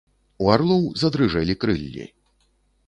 [0.45, 2.11] У арлоў задрыжэлі крыллі.